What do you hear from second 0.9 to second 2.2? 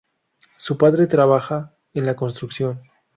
trabaja en la